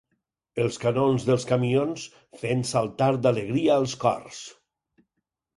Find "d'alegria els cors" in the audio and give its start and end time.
3.27-4.41